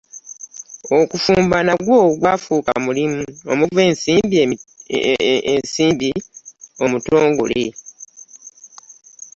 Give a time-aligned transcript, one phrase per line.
[0.99, 3.81] Okufumba nagwo gwafuuka mulimu omuva
[5.89, 6.09] ensimbi
[6.83, 7.63] omutongole.